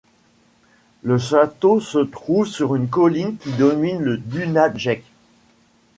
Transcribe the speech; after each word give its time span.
Le 1.03 1.19
château 1.19 1.79
se 1.79 1.99
trouve 1.99 2.47
sur 2.47 2.73
une 2.75 2.87
colline 2.89 3.37
qui 3.37 3.51
domine 3.51 4.01
le 4.01 4.17
Dunajec. 4.17 5.03